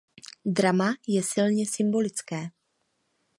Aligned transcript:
Drama 0.45 0.93
je 1.07 1.23
silně 1.23 1.65
symbolické. 1.67 2.49